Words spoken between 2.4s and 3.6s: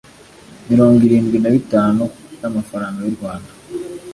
amafaranga y u rwanda